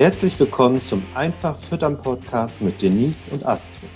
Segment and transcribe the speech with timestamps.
[0.00, 3.90] Herzlich willkommen zum Einfach Füttern Podcast mit Denise und Astrid.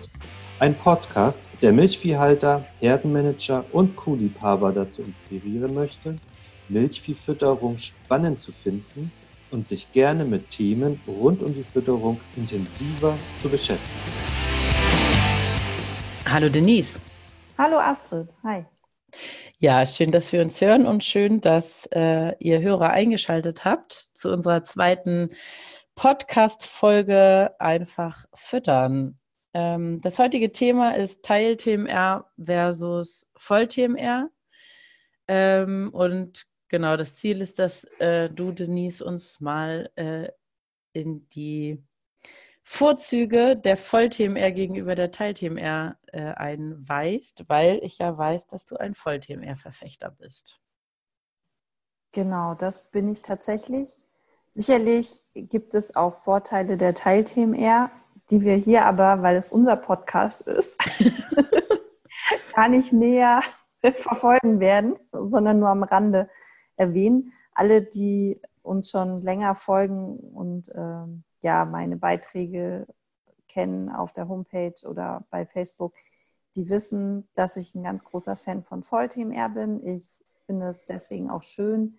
[0.59, 6.17] Ein Podcast, der Milchviehhalter, Herdenmanager und Kuhliebhaber dazu inspirieren möchte,
[6.69, 9.11] Milchviehfütterung spannend zu finden
[9.51, 13.97] und sich gerne mit Themen rund um die Fütterung intensiver zu beschäftigen.
[16.27, 17.01] Hallo Denise.
[17.57, 18.29] Hallo Astrid.
[18.43, 18.67] Hi.
[19.57, 24.31] Ja, schön, dass wir uns hören und schön, dass äh, ihr Hörer eingeschaltet habt zu
[24.31, 25.31] unserer zweiten
[25.95, 29.19] Podcast-Folge Einfach füttern.
[29.55, 34.31] Ähm, das heutige Thema ist Teil-TMR versus Voll-TMR.
[35.29, 40.29] Ähm, und genau, das Ziel ist, dass äh, du, Denise, uns mal äh,
[40.93, 41.83] in die
[42.63, 48.95] Vorzüge der Voll-TMR gegenüber der Teil-TMR äh, einweist, weil ich ja weiß, dass du ein
[48.95, 50.61] Voll-TMR-Verfechter bist.
[52.13, 53.97] Genau, das bin ich tatsächlich.
[54.57, 57.91] Sicherlich gibt es auch Vorteile der Teil-TMR,
[58.31, 60.79] die wir hier aber, weil es unser Podcast ist,
[62.55, 63.43] gar nicht näher
[63.95, 66.31] verfolgen werden, sondern nur am Rande
[66.77, 67.33] erwähnen.
[67.53, 72.87] Alle, die uns schon länger folgen und ähm, ja meine Beiträge
[73.49, 75.95] kennen auf der Homepage oder bei Facebook,
[76.55, 79.85] die wissen, dass ich ein ganz großer Fan von Voll-TMR bin.
[79.85, 81.99] Ich finde es deswegen auch schön,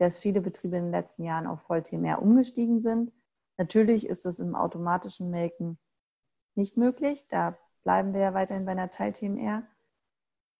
[0.00, 3.12] dass viele Betriebe in den letzten Jahren auf Voll-TMR umgestiegen sind.
[3.58, 5.78] Natürlich ist es im automatischen Melken
[6.54, 7.28] nicht möglich.
[7.28, 9.62] Da bleiben wir ja weiterhin bei einer Teil-TMR.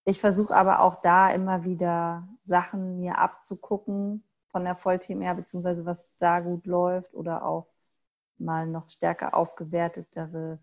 [0.05, 6.11] Ich versuche aber auch da immer wieder Sachen mir abzugucken von der Voll-TMR, beziehungsweise was
[6.19, 7.67] da gut läuft oder auch
[8.37, 10.59] mal noch stärker aufgewertetere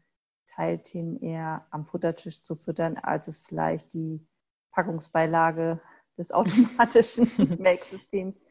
[0.45, 4.23] Teilthemen eher am Futtertisch zu füttern, als es vielleicht die
[4.69, 5.81] Packungsbeilage
[6.15, 8.43] des automatischen Melksystems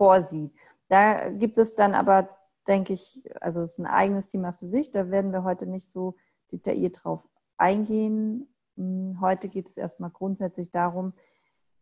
[0.00, 0.54] vorsieht.
[0.88, 2.30] Da gibt es dann aber,
[2.66, 4.90] denke ich, also es ist ein eigenes Thema für sich.
[4.90, 6.16] Da werden wir heute nicht so
[6.50, 8.48] detailliert drauf eingehen.
[8.78, 11.12] Hm, heute geht es erstmal grundsätzlich darum,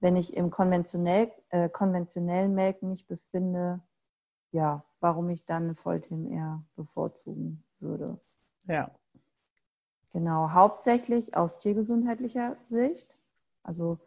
[0.01, 3.81] wenn ich im konventionell, äh, konventionellen Melken mich befinde,
[4.51, 8.19] ja, warum ich dann eine Vollteam eher bevorzugen würde.
[8.65, 8.91] Ja.
[10.11, 13.17] Genau, hauptsächlich aus tiergesundheitlicher Sicht.
[13.63, 14.01] Also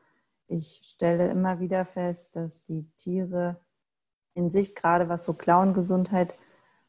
[0.47, 3.61] ich stelle immer wieder fest, dass die Tiere
[4.33, 6.35] in sich, gerade was so Klauengesundheit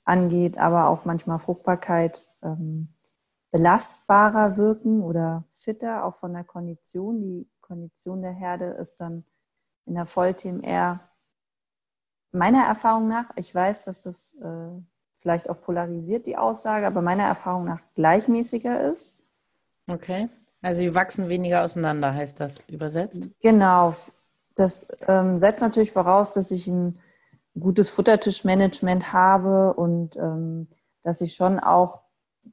[0.05, 2.89] angeht, aber auch manchmal Fruchtbarkeit, ähm,
[3.51, 7.21] belastbarer wirken oder fitter, auch von der Kondition.
[7.21, 9.25] Die Kondition der Herde ist dann
[9.85, 11.01] in der Vollteam eher
[12.33, 14.81] meiner Erfahrung nach, ich weiß, dass das äh,
[15.17, 19.13] vielleicht auch polarisiert, die Aussage, aber meiner Erfahrung nach gleichmäßiger ist.
[19.87, 20.29] Okay.
[20.63, 23.29] Also sie wachsen weniger auseinander, heißt das übersetzt?
[23.41, 23.93] Genau.
[24.55, 26.99] Das ähm, setzt natürlich voraus, dass ich ein
[27.59, 30.69] gutes Futtertischmanagement habe und ähm,
[31.03, 32.03] dass ich schon auch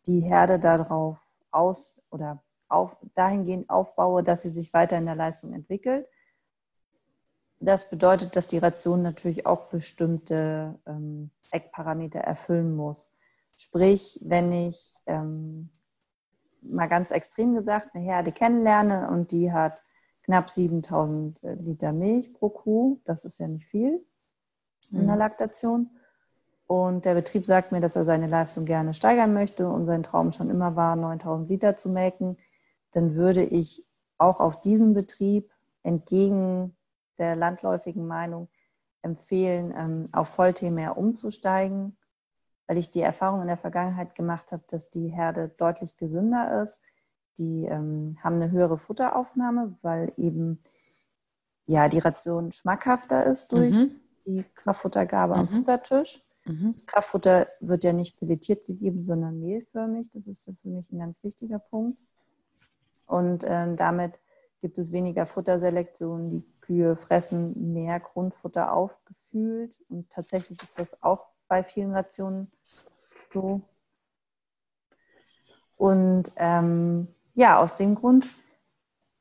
[0.06, 1.18] die Herde darauf
[1.52, 6.08] aus oder auf, dahingehend aufbaue, dass sie sich weiter in der Leistung entwickelt.
[7.60, 13.12] Das bedeutet, dass die Ration natürlich auch bestimmte ähm, Eckparameter erfüllen muss.
[13.58, 15.70] Sprich, wenn ich ähm,
[16.62, 19.82] mal ganz extrem gesagt eine Herde kennenlerne und die hat
[20.24, 24.06] knapp 7000 äh, Liter Milch pro Kuh, das ist ja nicht viel
[24.92, 25.20] in der mhm.
[25.20, 25.90] Laktation.
[26.68, 30.32] Und der Betrieb sagt mir, dass er seine Leistung gerne steigern möchte und sein Traum
[30.32, 32.38] schon immer war, 9000 Liter zu melken.
[32.92, 33.86] Dann würde ich
[34.20, 35.52] auch auf diesem Betrieb
[35.82, 36.76] entgegen
[37.18, 38.50] der landläufigen Meinung
[39.02, 41.98] empfehlen, ähm, auf Vollthema umzusteigen,
[42.68, 46.80] weil ich die Erfahrung in der Vergangenheit gemacht habe, dass die Herde deutlich gesünder ist.
[47.38, 50.62] Die ähm, haben eine höhere Futteraufnahme, weil eben
[51.66, 54.00] ja die Ration schmackhafter ist durch mhm.
[54.26, 55.40] Die Kraftfuttergabe mhm.
[55.40, 56.22] am Futtertisch.
[56.46, 56.74] Mhm.
[56.74, 60.10] Das Kraftfutter wird ja nicht pelletiert gegeben, sondern mehlförmig.
[60.12, 62.00] Das ist für mich ein ganz wichtiger Punkt.
[63.06, 64.20] Und äh, damit
[64.62, 66.32] gibt es weniger Futterselektion.
[66.32, 69.80] Die Kühe fressen mehr Grundfutter aufgefühlt.
[69.90, 72.52] Und tatsächlich ist das auch bei vielen Rationen
[73.34, 73.62] so.
[75.78, 78.28] Und ähm, ja, aus dem Grund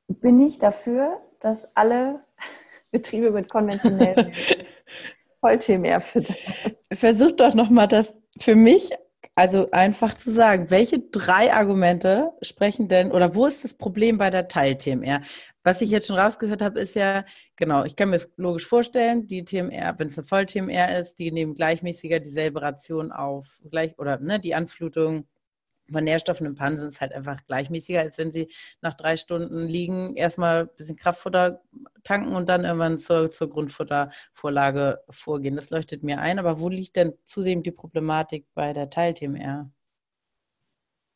[0.08, 2.24] bin ich dafür, dass alle
[2.90, 4.32] Betriebe mit konventionellen
[5.40, 6.36] Vollthemen füttern.
[6.92, 8.90] Versuch doch nochmal das für mich
[9.38, 14.30] also einfach zu sagen, welche drei Argumente sprechen denn oder wo ist das Problem bei
[14.30, 15.20] der Teil-TMR?
[15.62, 17.24] Was ich jetzt schon rausgehört habe, ist ja,
[17.54, 21.30] genau, ich kann mir es logisch vorstellen, die TMR, wenn es eine Voll-TMR ist, die
[21.30, 25.28] nehmen gleichmäßiger dieselbe Ration auf, gleich oder ne, die Anflutung
[25.88, 28.48] von Nährstoffen im Pan sind es halt einfach gleichmäßiger, als wenn sie
[28.80, 31.62] nach drei Stunden liegen, erstmal ein bisschen Kraftfutter
[32.08, 35.56] tanken und dann irgendwann zur, zur Grundfuttervorlage vorgehen.
[35.56, 36.38] Das leuchtet mir ein.
[36.38, 39.70] Aber wo liegt denn zunehmend die Problematik bei der Teil-TMR?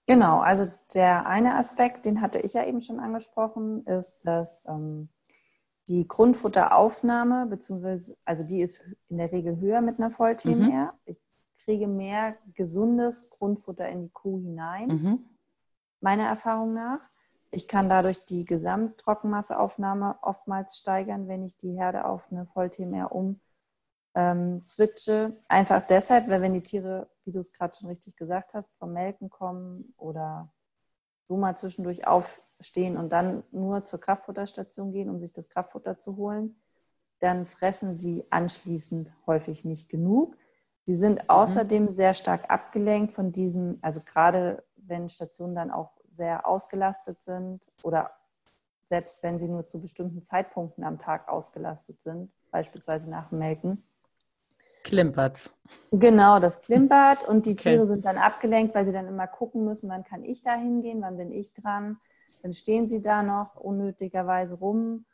[0.07, 5.09] Genau, also der eine Aspekt, den hatte ich ja eben schon angesprochen, ist, dass ähm,
[5.89, 10.93] die Grundfutteraufnahme, beziehungsweise, also die ist in der Regel höher mit einer Voll-TMR.
[10.93, 10.99] Mhm.
[11.07, 11.21] Ich
[11.65, 15.25] kriege mehr gesundes Grundfutter in die Kuh hinein, mhm.
[16.01, 17.01] meiner Erfahrung nach.
[17.55, 23.41] Ich kann dadurch die Gesamttrockenmasseaufnahme oftmals steigern, wenn ich die Herde auf eine Voll-TMR um
[24.15, 25.37] ähm, switche.
[25.49, 28.95] Einfach deshalb, weil wenn die Tiere, wie du es gerade schon richtig gesagt hast, vom
[28.95, 30.51] Melken kommen oder
[31.29, 36.17] so mal zwischendurch aufstehen und dann nur zur Kraftfutterstation gehen, um sich das Kraftfutter zu
[36.17, 36.57] holen,
[37.21, 40.39] dann fressen sie anschließend häufig nicht genug.
[40.85, 41.29] Sie sind mhm.
[41.29, 47.71] außerdem sehr stark abgelenkt von diesem, also gerade wenn Stationen dann auch sehr ausgelastet sind
[47.83, 48.13] oder
[48.85, 53.83] selbst wenn sie nur zu bestimmten Zeitpunkten am Tag ausgelastet sind, beispielsweise nach dem Melken.
[54.85, 55.51] Klimpert.
[55.93, 57.71] Genau, das klimpert und die okay.
[57.71, 61.01] Tiere sind dann abgelenkt, weil sie dann immer gucken müssen, wann kann ich da hingehen,
[61.01, 61.99] wann bin ich dran.
[62.43, 65.07] Dann stehen sie da noch unnötigerweise rum.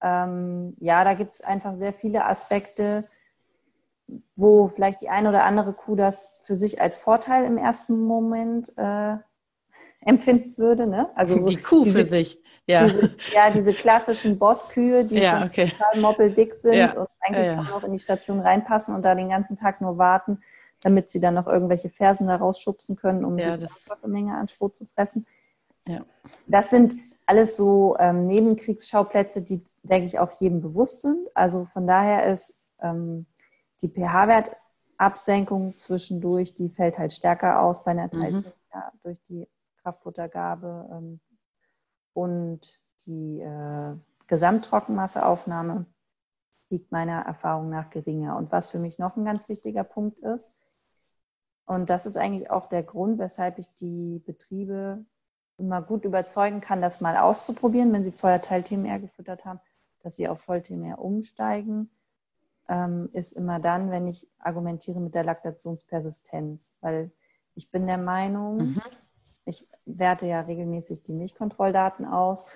[0.00, 3.08] Ähm, ja, da gibt es einfach sehr viele Aspekte,
[4.36, 8.72] wo vielleicht die eine oder andere Kuh das für sich als Vorteil im ersten Moment
[8.78, 9.16] äh,
[10.04, 10.86] empfinden würde.
[10.86, 11.08] Ne?
[11.14, 12.38] Also so die Kuh diese, für sich.
[12.66, 12.86] Ja.
[12.86, 15.70] Diese, ja, diese klassischen Bosskühe, die ja, schon okay.
[15.70, 16.92] total moppeldick sind ja.
[16.92, 19.96] und eigentlich ja, kaum noch in die Station reinpassen und da den ganzen Tag nur
[19.96, 20.42] warten,
[20.82, 23.66] damit sie dann noch irgendwelche Fersen da rausschubsen können, um ja, die
[24.06, 25.26] Menge an Schrot zu fressen.
[25.86, 26.04] Ja.
[26.46, 31.28] Das sind alles so ähm, Nebenkriegsschauplätze, die, denke ich, auch jedem bewusst sind.
[31.34, 33.26] Also von daher ist ähm,
[33.82, 38.80] die pH-Wertabsenkung zwischendurch, die fällt halt stärker aus bei einer Teilchen mhm.
[39.02, 39.46] durch die
[39.88, 41.20] Kraftfuttergabe ähm,
[42.12, 43.94] und die äh,
[44.26, 45.86] Gesamttrockenmasseaufnahme
[46.70, 48.36] liegt meiner Erfahrung nach geringer.
[48.36, 50.50] Und was für mich noch ein ganz wichtiger Punkt ist,
[51.64, 55.04] und das ist eigentlich auch der Grund, weshalb ich die Betriebe
[55.58, 59.60] immer gut überzeugen kann, das mal auszuprobieren, wenn sie vorher Teil-TMR gefüttert haben,
[60.02, 61.90] dass sie auf Voll-TMR umsteigen,
[62.68, 66.72] ähm, ist immer dann, wenn ich argumentiere mit der Laktationspersistenz.
[66.80, 67.10] Weil
[67.54, 68.82] ich bin der Meinung, mhm.
[69.48, 72.46] Ich werte ja regelmäßig die Milchkontrolldaten aus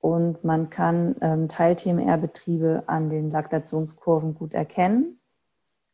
[0.00, 5.20] und man kann ähm, Teil-TMR-Betriebe an den Laktationskurven gut erkennen,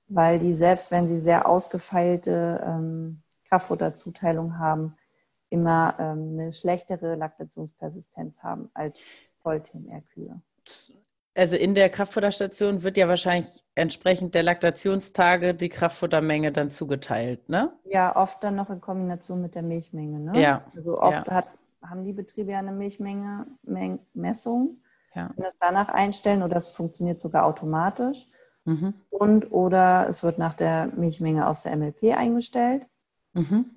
[0.09, 4.97] weil die selbst, wenn sie sehr ausgefeilte ähm, Kraftfutterzuteilung haben,
[5.49, 8.99] immer ähm, eine schlechtere Laktationspersistenz haben als
[9.43, 10.41] Voll-TMR-Kühe.
[11.35, 17.73] Also in der Kraftfutterstation wird ja wahrscheinlich entsprechend der Laktationstage die Kraftfuttermenge dann zugeteilt, ne?
[17.85, 20.41] Ja, oft dann noch in Kombination mit der Milchmenge, ne?
[20.41, 20.65] Ja.
[20.77, 21.35] Also oft ja.
[21.35, 21.47] Hat,
[21.83, 23.47] haben die Betriebe ja eine Milchmenge
[24.13, 24.83] Messung,
[25.15, 25.29] ja.
[25.29, 28.27] können das danach einstellen oder es funktioniert sogar automatisch.
[28.65, 28.95] Mhm.
[29.11, 32.87] Und oder es wird nach der Milchmenge aus der MLP eingestellt.
[33.33, 33.71] Mhm.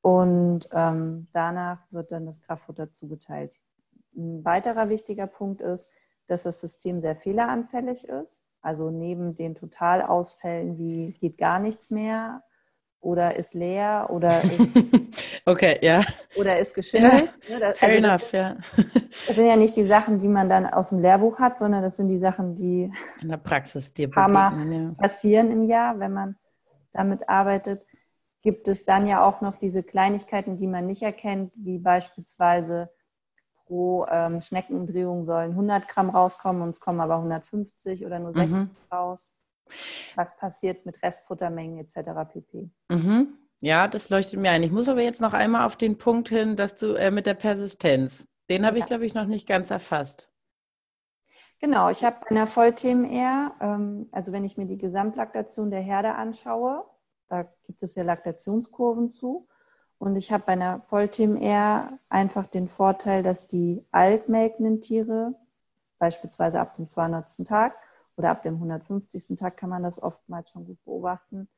[0.00, 3.60] Und ähm, danach wird dann das Kraftfutter zugeteilt.
[4.16, 5.88] Ein weiterer wichtiger Punkt ist,
[6.26, 8.42] dass das System sehr fehleranfällig ist.
[8.60, 12.42] Also neben den Totalausfällen wie geht gar nichts mehr
[13.02, 14.72] oder ist leer oder ist
[15.44, 16.02] okay, ja.
[16.36, 17.36] oder ist geschimmelt.
[17.48, 17.74] Ja, ne?
[17.74, 18.56] fair also enough, das, ja.
[19.26, 21.96] das sind ja nicht die Sachen, die man dann aus dem Lehrbuch hat, sondern das
[21.96, 24.94] sind die Sachen, die in der Praxis dir ja.
[24.96, 26.36] passieren im Jahr, wenn man
[26.92, 27.84] damit arbeitet.
[28.42, 32.90] Gibt es dann ja auch noch diese Kleinigkeiten, die man nicht erkennt, wie beispielsweise
[33.72, 38.54] pro ähm, Schneckenumdrehung sollen 100 Gramm rauskommen und es kommen aber 150 oder nur 60
[38.54, 38.70] mhm.
[38.92, 39.32] raus.
[40.14, 42.10] Was passiert mit Restfuttermengen etc.
[42.30, 42.70] pp.
[42.90, 43.38] Mhm.
[43.60, 44.62] Ja, das leuchtet mir ein.
[44.62, 47.34] Ich muss aber jetzt noch einmal auf den Punkt hin, dass du äh, mit der
[47.34, 48.82] Persistenz, den habe ja.
[48.82, 50.28] ich, glaube ich, noch nicht ganz erfasst.
[51.58, 56.14] Genau, ich habe bei einer Voll-TMR, ähm, also wenn ich mir die Gesamtlaktation der Herde
[56.16, 56.84] anschaue,
[57.28, 59.48] da gibt es ja Laktationskurven zu.
[60.02, 65.36] Und ich habe bei einer Voll-TMR einfach den Vorteil, dass die altmelkenden Tiere,
[66.00, 67.46] beispielsweise ab dem 200.
[67.46, 67.76] Tag
[68.16, 69.38] oder ab dem 150.
[69.38, 71.48] Tag kann man das oftmals schon gut beobachten,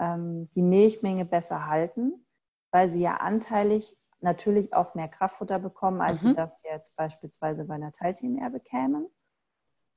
[0.00, 2.26] ähm, die Milchmenge besser halten,
[2.72, 6.30] weil sie ja anteilig natürlich auch mehr Kraftfutter bekommen, als mhm.
[6.30, 9.06] sie das jetzt beispielsweise bei einer Teil-TMR bekämen.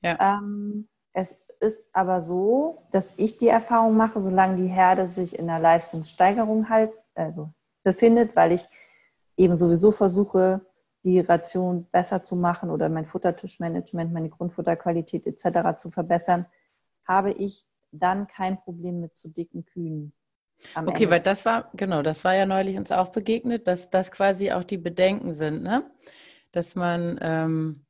[0.03, 0.38] Ja.
[0.38, 5.47] Ähm, es ist aber so, dass ich die Erfahrung mache, solange die Herde sich in
[5.47, 7.51] der Leistungssteigerung halt, also
[7.83, 8.65] befindet, weil ich
[9.38, 10.61] eben sowieso versuche,
[11.03, 15.77] die Ration besser zu machen oder mein Futtertischmanagement, meine Grundfutterqualität etc.
[15.77, 16.45] zu verbessern,
[17.07, 20.13] habe ich dann kein Problem mit zu dicken Kühen.
[20.75, 21.09] okay, Ende.
[21.09, 24.63] weil das war, genau, das war ja neulich uns auch begegnet, dass das quasi auch
[24.63, 25.89] die Bedenken sind, ne?
[26.51, 27.85] Dass man, ähm,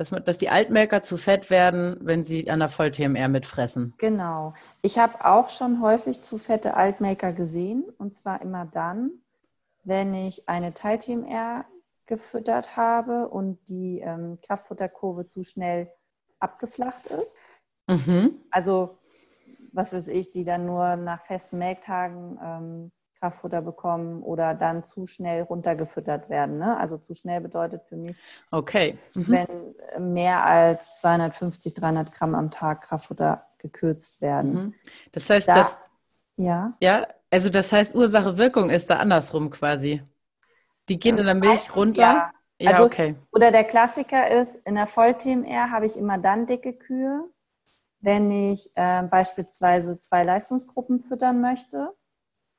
[0.00, 3.92] dass, man, dass die Altmelker zu fett werden, wenn sie an der Voll-TMR mitfressen.
[3.98, 4.54] Genau.
[4.80, 9.10] Ich habe auch schon häufig zu fette Altmelker gesehen und zwar immer dann,
[9.84, 11.66] wenn ich eine Teil-TMR
[12.06, 15.92] gefüttert habe und die ähm, Kraftfutterkurve zu schnell
[16.38, 17.42] abgeflacht ist.
[17.86, 18.40] Mhm.
[18.50, 18.96] Also,
[19.74, 25.06] was weiß ich, die dann nur nach festen Melktagen ähm, Kraftfutter bekommen oder dann zu
[25.06, 26.58] schnell runtergefüttert werden.
[26.58, 26.76] Ne?
[26.78, 28.98] Also zu schnell bedeutet für mich, okay.
[29.14, 29.26] Mhm.
[29.98, 34.52] wenn mehr als 250, 300 Gramm am Tag Kraftfutter gekürzt werden.
[34.52, 34.74] Mhm.
[35.12, 35.78] Das heißt, da, das,
[36.36, 36.72] ja.
[36.80, 40.02] ja, also das heißt, Ursache-Wirkung ist da andersrum quasi.
[40.88, 42.00] Die gehen in der Milch runter.
[42.00, 42.32] Ja.
[42.58, 43.16] ja also, okay.
[43.32, 47.24] Oder der Klassiker ist, in der Voll-TMR habe ich immer dann dicke Kühe,
[48.00, 51.94] wenn ich äh, beispielsweise zwei Leistungsgruppen füttern möchte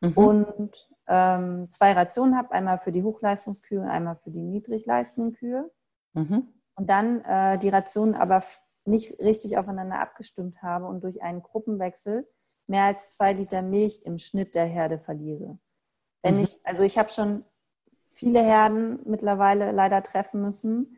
[0.02, 0.14] mhm.
[0.14, 5.72] und ähm, zwei Rationen habe, einmal für die Hochleistungskühe und einmal für die niedrigleistenden Kühe.
[6.14, 6.48] Mhm.
[6.76, 8.44] Und dann äh, die Rationen aber
[8.86, 12.28] nicht richtig aufeinander abgestimmt habe und durch einen Gruppenwechsel
[12.68, 15.60] mehr als zwei Liter Milch im Schnitt der Herde verliere.
[16.24, 16.44] Wenn mhm.
[16.44, 17.44] ich, also ich habe schon
[18.12, 20.98] viele Herden mittlerweile leider treffen müssen,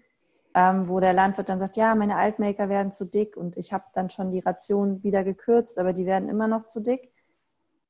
[0.55, 3.85] ähm, wo der Landwirt dann sagt, ja, meine Altmaker werden zu dick und ich habe
[3.93, 7.11] dann schon die Ration wieder gekürzt, aber die werden immer noch zu dick.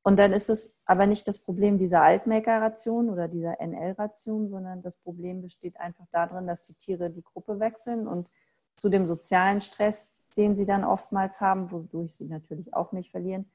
[0.03, 4.97] Und dann ist es aber nicht das Problem dieser Altmaker-Ration oder dieser NL-Ration, sondern das
[4.97, 8.27] Problem besteht einfach darin, dass die Tiere die Gruppe wechseln und
[8.75, 10.05] zu dem sozialen Stress,
[10.35, 13.49] den sie dann oftmals haben, wodurch sie natürlich auch nicht verlieren,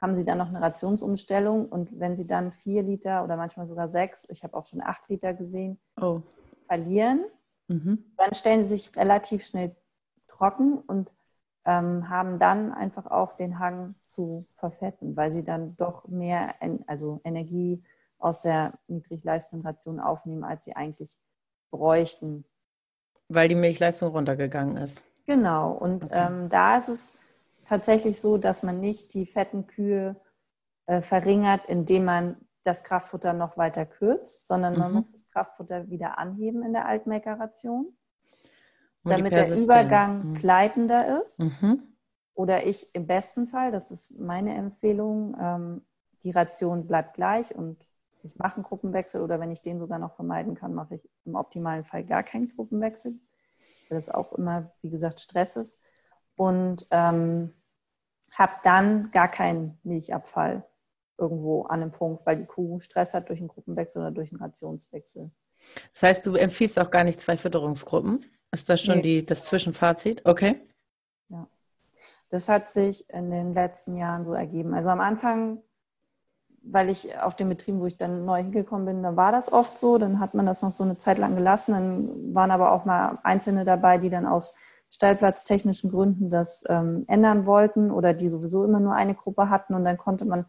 [0.00, 1.68] haben sie dann noch eine Rationsumstellung.
[1.68, 5.08] Und wenn sie dann vier Liter oder manchmal sogar sechs, ich habe auch schon acht
[5.08, 6.20] Liter gesehen, oh.
[6.66, 7.24] verlieren,
[7.68, 8.12] mhm.
[8.16, 9.76] dann stellen sie sich relativ schnell
[10.26, 11.12] trocken und
[11.66, 16.54] ähm, haben dann einfach auch den Hang zu verfetten, weil sie dann doch mehr
[16.86, 17.82] also Energie
[18.18, 21.18] aus der niedrigleistenden Ration aufnehmen, als sie eigentlich
[21.70, 22.44] bräuchten.
[23.28, 25.02] Weil die Milchleistung runtergegangen ist.
[25.26, 26.26] Genau, und okay.
[26.28, 27.14] ähm, da ist es
[27.66, 30.14] tatsächlich so, dass man nicht die fetten Kühe
[30.86, 34.98] äh, verringert, indem man das Kraftfutter noch weiter kürzt, sondern man mhm.
[34.98, 37.96] muss das Kraftfutter wieder anheben in der Altmelkeration
[39.06, 40.34] damit der Übergang mhm.
[40.34, 41.40] gleitender ist.
[41.40, 41.82] Mhm.
[42.34, 45.82] Oder ich im besten Fall, das ist meine Empfehlung, ähm,
[46.22, 47.78] die Ration bleibt gleich und
[48.22, 51.34] ich mache einen Gruppenwechsel oder wenn ich den sogar noch vermeiden kann, mache ich im
[51.34, 53.12] optimalen Fall gar keinen Gruppenwechsel,
[53.88, 55.80] weil das auch immer, wie gesagt, Stress ist.
[56.34, 57.54] Und ähm,
[58.32, 60.66] habe dann gar keinen Milchabfall
[61.18, 64.42] irgendwo an einem Punkt, weil die Kuh Stress hat durch einen Gruppenwechsel oder durch einen
[64.42, 65.30] Rationswechsel.
[65.92, 68.24] Das heißt, du empfiehlst auch gar nicht zwei Fütterungsgruppen?
[68.56, 69.02] Ist das schon nee.
[69.02, 70.22] die, das Zwischenfazit?
[70.24, 70.58] Okay.
[71.28, 71.46] Ja.
[72.30, 74.72] Das hat sich in den letzten Jahren so ergeben.
[74.72, 75.58] Also am Anfang,
[76.62, 79.76] weil ich auf den Betrieben, wo ich dann neu hingekommen bin, da war das oft
[79.76, 79.98] so.
[79.98, 81.72] Dann hat man das noch so eine Zeit lang gelassen.
[81.72, 84.54] Dann waren aber auch mal Einzelne dabei, die dann aus
[84.88, 89.74] stallplatztechnischen Gründen das ähm, ändern wollten oder die sowieso immer nur eine Gruppe hatten.
[89.74, 90.46] Und dann konnte man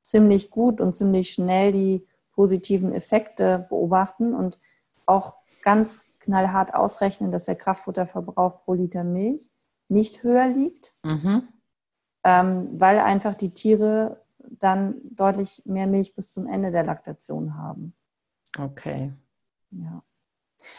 [0.00, 4.60] ziemlich gut und ziemlich schnell die positiven Effekte beobachten und
[5.06, 5.34] auch
[5.64, 9.50] ganz knallhart ausrechnen, dass der Kraftfutterverbrauch pro Liter Milch
[9.88, 11.48] nicht höher liegt, mhm.
[12.22, 17.94] ähm, weil einfach die Tiere dann deutlich mehr Milch bis zum Ende der Laktation haben.
[18.58, 19.10] Okay.
[19.70, 20.02] Ja.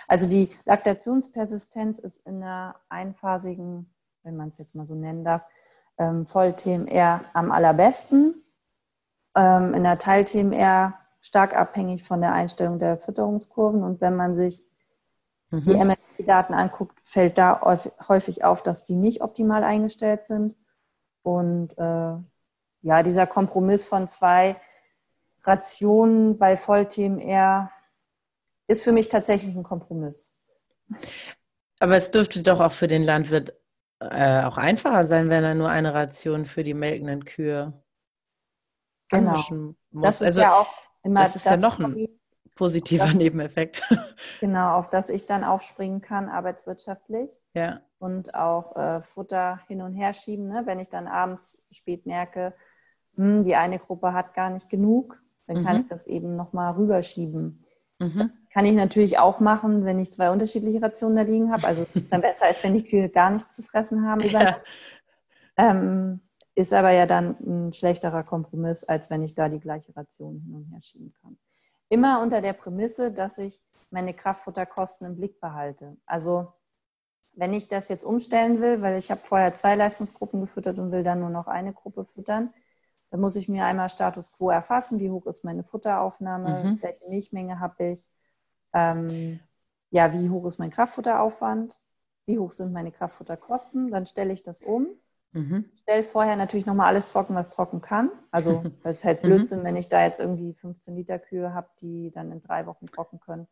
[0.08, 3.92] Also die Laktationspersistenz ist in einer einphasigen,
[4.22, 5.42] wenn man es jetzt mal so nennen darf,
[5.98, 8.44] ähm, Voll-TMR am allerbesten.
[9.36, 13.84] Ähm, in der Teil-TMR stark abhängig von der Einstellung der Fütterungskurven.
[13.84, 14.69] Und wenn man sich
[15.50, 15.64] mhm.
[15.64, 17.62] die MSP-Daten anguckt, fällt da
[18.08, 20.56] häufig auf, dass die nicht optimal eingestellt sind.
[21.24, 22.16] Und äh,
[22.82, 24.60] ja, dieser Kompromiss von zwei
[25.44, 27.72] Rationen bei Voll-TMR
[28.68, 30.34] ist für mich tatsächlich ein Kompromiss.
[31.80, 33.54] Aber es dürfte doch auch für den Landwirt
[34.00, 37.74] äh, auch einfacher sein, wenn er nur eine Ration für die melkenden Kühe
[39.10, 39.32] genau.
[39.32, 39.76] muss.
[39.92, 42.19] Das ist also, ja auch immer das ist das ja noch ein
[42.60, 43.82] positiver das, Nebeneffekt.
[44.42, 47.32] Genau, auf das ich dann aufspringen kann, arbeitswirtschaftlich.
[47.54, 47.80] Ja.
[47.98, 50.48] Und auch äh, Futter hin und her schieben.
[50.48, 50.64] Ne?
[50.66, 52.54] Wenn ich dann abends spät merke,
[53.16, 55.66] hm, die eine Gruppe hat gar nicht genug, dann mhm.
[55.66, 57.64] kann ich das eben nochmal rüberschieben.
[58.02, 58.32] Mhm.
[58.54, 61.68] kann ich natürlich auch machen, wenn ich zwei unterschiedliche Rationen da liegen habe.
[61.68, 64.22] Also es ist dann besser, als wenn die Kühe gar nichts zu fressen haben.
[64.22, 64.58] Ja.
[65.58, 66.22] Ähm,
[66.56, 70.56] ist aber ja dann ein schlechterer Kompromiss, als wenn ich da die gleiche Ration hin
[70.56, 71.38] und her schieben kann.
[71.90, 75.98] Immer unter der Prämisse, dass ich meine Kraftfutterkosten im Blick behalte.
[76.06, 76.54] Also
[77.34, 81.04] wenn ich das jetzt umstellen will, weil ich habe vorher zwei Leistungsgruppen gefüttert und will
[81.04, 82.54] dann nur noch eine Gruppe füttern,
[83.12, 86.82] Dann muss ich mir einmal Status quo erfassen, wie hoch ist meine Futteraufnahme, Mhm.
[86.82, 88.10] welche Milchmenge habe ich,
[88.74, 89.40] ähm,
[89.92, 91.82] ja, wie hoch ist mein Kraftfutteraufwand,
[92.26, 93.92] wie hoch sind meine Kraftfutterkosten.
[93.92, 94.88] Dann stelle ich das um
[95.34, 95.66] Mhm.
[95.82, 98.12] stell vorher natürlich nochmal alles trocken, was trocken kann.
[98.32, 99.26] Also das ist halt Mhm.
[99.26, 102.86] Blödsinn, wenn ich da jetzt irgendwie 15 Liter Kühe habe, die dann in drei Wochen
[102.88, 103.48] trocken können,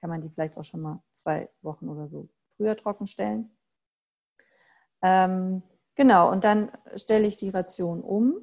[0.00, 3.50] kann man die vielleicht auch schon mal zwei Wochen oder so früher trocken stellen.
[5.02, 5.62] Ähm,
[5.96, 8.36] genau, und dann stelle ich die Ration um.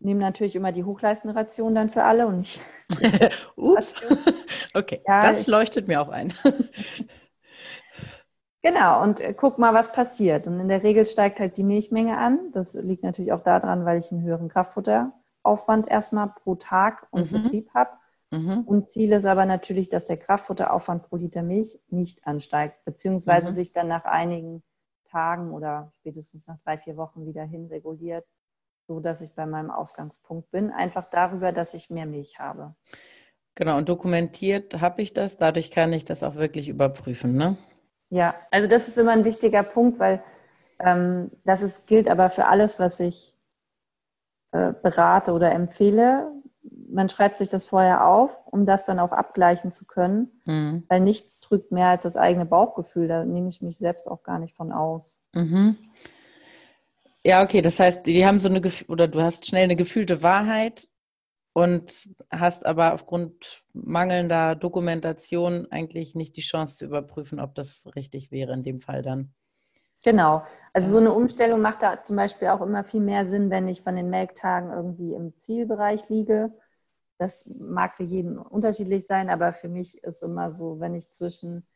[0.00, 2.60] Nehme natürlich immer die hochleistende Ration dann für alle und nicht
[3.56, 3.94] Ups.
[4.74, 6.32] Okay, Ja, das ich- leuchtet mir auch ein.
[8.64, 10.46] Genau, und äh, guck mal, was passiert.
[10.46, 12.50] Und in der Regel steigt halt die Milchmenge an.
[12.52, 17.42] Das liegt natürlich auch daran, weil ich einen höheren Kraftfutteraufwand erstmal pro Tag und Mhm.
[17.42, 17.90] Betrieb habe.
[18.30, 18.62] Mhm.
[18.62, 23.52] Und Ziel ist aber natürlich, dass der Kraftfutteraufwand pro Liter Milch nicht ansteigt, beziehungsweise Mhm.
[23.52, 24.62] sich dann nach einigen
[25.10, 28.24] Tagen oder spätestens nach drei, vier Wochen wieder hinreguliert,
[28.88, 30.70] so dass ich bei meinem Ausgangspunkt bin.
[30.70, 32.74] Einfach darüber, dass ich mehr Milch habe.
[33.56, 35.36] Genau, und dokumentiert habe ich das.
[35.36, 37.36] Dadurch kann ich das auch wirklich überprüfen.
[37.36, 37.58] Ne?
[38.14, 40.22] Ja, also das ist immer ein wichtiger Punkt, weil
[40.78, 43.34] ähm, das ist, gilt aber für alles, was ich
[44.52, 46.30] äh, berate oder empfehle.
[46.62, 50.84] Man schreibt sich das vorher auf, um das dann auch abgleichen zu können, Mhm.
[50.88, 53.08] weil nichts drückt mehr als das eigene Bauchgefühl.
[53.08, 55.18] Da nehme ich mich selbst auch gar nicht von aus.
[55.34, 55.76] Mhm.
[57.24, 60.86] Ja, okay, das heißt, die haben so eine oder du hast schnell eine gefühlte Wahrheit
[61.54, 68.30] und hast aber aufgrund mangelnder Dokumentation eigentlich nicht die Chance zu überprüfen, ob das richtig
[68.32, 69.32] wäre in dem Fall dann.
[70.02, 70.42] Genau.
[70.74, 73.82] Also so eine Umstellung macht da zum Beispiel auch immer viel mehr Sinn, wenn ich
[73.82, 76.52] von den Melktagen irgendwie im Zielbereich liege.
[77.18, 81.66] Das mag für jeden unterschiedlich sein, aber für mich ist immer so, wenn ich zwischen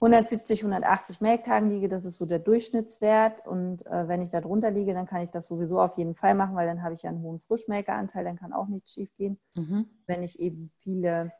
[0.00, 3.46] 170, 180 Melktagen liege, das ist so der Durchschnittswert.
[3.46, 6.34] Und äh, wenn ich da drunter liege, dann kann ich das sowieso auf jeden Fall
[6.34, 9.40] machen, weil dann habe ich ja einen hohen Frischmelkeranteil, dann kann auch nichts schief gehen.
[9.54, 9.86] Mhm.
[10.06, 11.32] Wenn ich eben viele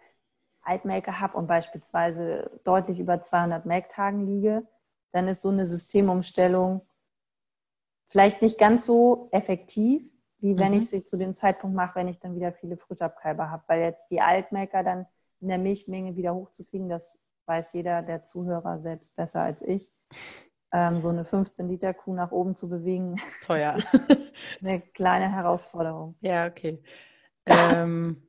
[0.63, 4.67] Altmelker habe und beispielsweise deutlich über 200 Melktagen liege,
[5.13, 6.83] dann ist so eine Systemumstellung
[8.09, 10.03] vielleicht nicht ganz so effektiv,
[10.41, 10.79] wie wenn Mhm.
[10.79, 13.63] ich sie zu dem Zeitpunkt mache, wenn ich dann wieder viele Frischabkalber habe.
[13.67, 15.07] Weil jetzt die Altmelker dann
[15.41, 19.91] in der Milchmenge wieder hochzukriegen, das weiß jeder der Zuhörer selbst besser als ich.
[20.73, 23.79] Ähm, so eine 15-Liter-Kuh nach oben zu bewegen, Teuer.
[24.63, 26.17] eine kleine Herausforderung.
[26.21, 26.83] Ja, okay.
[27.47, 28.29] Ähm,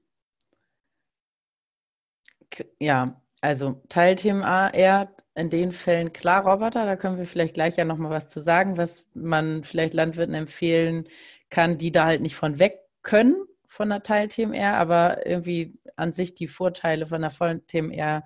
[2.79, 7.86] ja, also Teilthema eher in den Fällen klar Roboter, da können wir vielleicht gleich ja
[7.86, 11.08] nochmal was zu sagen, was man vielleicht Landwirten empfehlen
[11.49, 13.36] kann, die da halt nicht von weg können
[13.67, 18.23] von der Teil-TMR, aber irgendwie an sich die Vorteile von der vollen TMR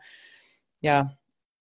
[0.84, 1.17] ja,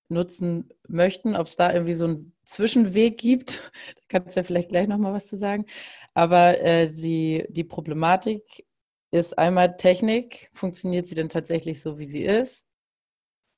[0.09, 4.69] nutzen möchten, ob es da irgendwie so einen Zwischenweg gibt, da kannst du ja vielleicht
[4.69, 5.65] gleich nochmal was zu sagen.
[6.13, 8.67] Aber äh, die, die Problematik
[9.11, 10.51] ist einmal Technik.
[10.53, 12.67] Funktioniert sie denn tatsächlich so, wie sie ist?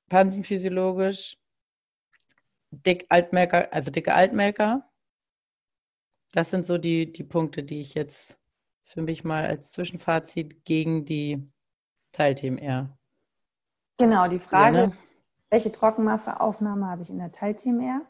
[0.09, 1.39] Pansenphysiologisch,
[2.71, 4.89] dick Altmelker, also dicke Altmelker.
[6.33, 8.39] Das sind so die, die Punkte, die ich jetzt
[8.85, 11.49] für mich mal als Zwischenfazit gegen die
[12.13, 12.97] Teil-TMR.
[13.97, 14.93] Genau, die Frage Ja, ne?
[14.93, 15.09] ist,
[15.55, 18.01] welche Trockenmasseaufnahme habe ich in der Teil-TMR?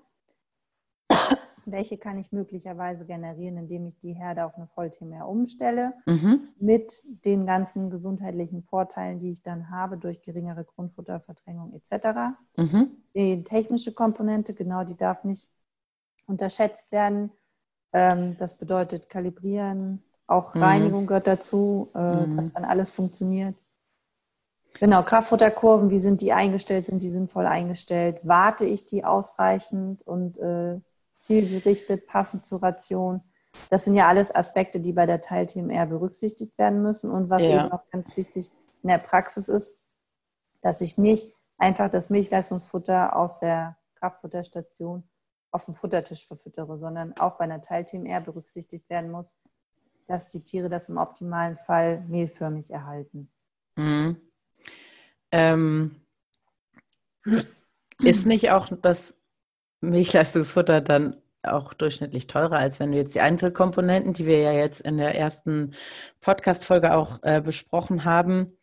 [1.67, 6.49] welche kann ich möglicherweise generieren, indem ich die Herde auf eine Voll-TMR umstelle, Mhm.
[6.59, 12.35] mit den ganzen gesundheitlichen Vorteilen, die ich dann habe durch geringere Grundfutterverdrängung etc.
[12.57, 12.93] Mhm.
[13.15, 15.51] Die technische Komponente, genau, die darf nicht
[16.27, 17.31] unterschätzt werden.
[17.93, 20.63] Ähm, das bedeutet Kalibrieren, auch Mhm.
[20.63, 22.37] Reinigung gehört dazu, äh, Mhm.
[22.37, 23.55] dass dann alles funktioniert.
[24.81, 26.87] Genau, Kraftfutterkurven, wie sind die eingestellt?
[26.87, 28.21] Sind die sinnvoll eingestellt?
[28.23, 30.81] Warte ich die ausreichend und äh,
[31.21, 33.23] zielgerichtet, passend zur Ration?
[33.71, 37.11] Das sind ja alles Aspekte, die bei der Teil-TMR berücksichtigt werden müssen.
[37.11, 37.65] Und was Ja.
[37.65, 38.51] eben auch ganz wichtig
[38.83, 39.77] in der Praxis ist,
[40.61, 45.09] dass ich nicht einfach das Milchleistungsfutter aus der Kraftfutterstation
[45.53, 49.37] auf dem Futtertisch verfüttere, sondern auch bei einer Teil-TMR berücksichtigt werden muss,
[50.09, 53.31] dass die Tiere das im optimalen Fall mehlförmig erhalten.
[53.77, 54.21] Mhm.
[55.35, 55.97] Ähm,
[58.03, 59.21] ist nicht auch das
[59.81, 64.81] Milchleistungsfutter dann auch durchschnittlich teurer, als wenn du jetzt die Einzelkomponenten, die wir ja jetzt
[64.81, 65.75] in der ersten
[66.21, 68.57] Podcast-Folge auch äh, besprochen haben,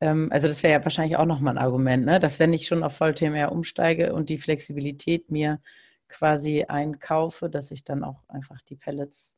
[0.00, 2.18] ähm, also das wäre ja wahrscheinlich auch nochmal ein Argument, ne?
[2.18, 5.60] dass wenn ich schon auf Voll-TMR umsteige und die Flexibilität mir
[6.08, 9.34] quasi einkaufe, dass ich dann auch einfach die Pellets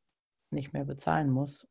[0.50, 1.66] nicht mehr bezahlen muss.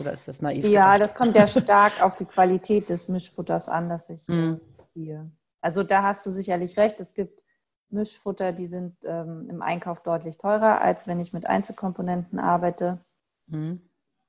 [0.00, 0.64] Oder ist das naiv?
[0.66, 1.00] Ja, gedacht?
[1.10, 4.60] das kommt ja stark auf die Qualität des Mischfutters an, das ich Mhm.
[4.94, 5.30] hier.
[5.60, 7.00] Also da hast du sicherlich recht.
[7.00, 7.44] Es gibt
[7.90, 13.04] Mischfutter, die sind ähm, im Einkauf deutlich teurer, als wenn ich mit Einzelkomponenten arbeite.
[13.46, 13.80] Mhm.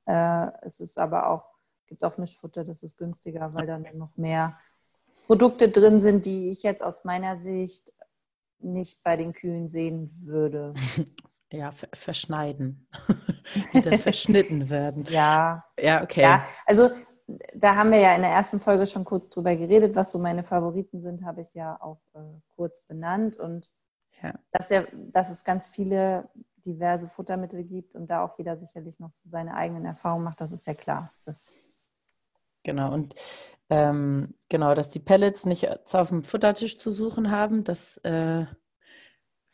[0.06, 1.46] Äh, es ist aber auch,
[1.88, 4.58] gibt auch Mischfutter, das ist günstiger, weil dann noch mehr
[5.28, 7.94] Produkte drin sind, die ich jetzt aus meiner Sicht
[8.60, 10.74] nicht bei den Kühen sehen würde.
[11.52, 12.88] Ja, verschneiden.
[13.74, 15.06] die dann verschnitten werden.
[15.10, 15.66] Ja.
[15.80, 16.22] Ja, okay.
[16.22, 16.90] Ja, also
[17.54, 20.44] da haben wir ja in der ersten Folge schon kurz drüber geredet, was so meine
[20.44, 22.20] Favoriten sind, habe ich ja auch äh,
[22.56, 23.38] kurz benannt.
[23.38, 23.72] Und
[24.22, 24.34] ja.
[24.52, 26.30] dass, der, dass es ganz viele
[26.66, 30.52] diverse Futtermittel gibt und da auch jeder sicherlich noch so seine eigenen Erfahrungen macht, das
[30.52, 31.12] ist ja klar.
[31.26, 31.58] Das
[32.64, 33.16] genau, und
[33.70, 38.46] ähm, genau, dass die Pellets nicht auf dem Futtertisch zu suchen haben, das äh,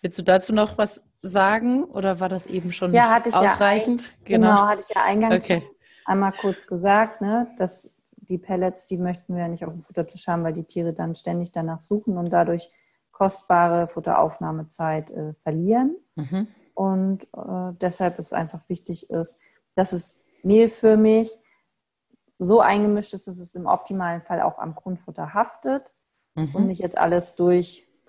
[0.02, 4.02] willst du dazu noch was sagen oder war das eben schon ja, hatte ich ausreichend?
[4.02, 4.48] Ja, genau.
[4.48, 5.64] genau, hatte ich ja eingangs okay.
[6.06, 10.28] einmal kurz gesagt, ne, dass die Pellets, die möchten wir ja nicht auf dem Futtertisch
[10.28, 12.70] haben, weil die Tiere dann ständig danach suchen und dadurch
[13.12, 15.96] kostbare Futteraufnahmezeit äh, verlieren.
[16.16, 16.48] Mhm.
[16.74, 19.40] Und äh, deshalb ist einfach wichtig ist,
[19.76, 21.40] dass es mehlförmig
[22.38, 25.96] so eingemischt ist, dass es im optimalen Fall auch am Grundfutter haftet
[26.36, 26.54] mhm.
[26.54, 27.36] und nicht jetzt alles